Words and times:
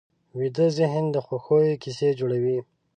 ویده 0.37 0.67
ذهن 0.77 1.05
د 1.11 1.15
خوښیو 1.25 1.79
کیسې 1.83 2.09
جوړوي 2.19 2.59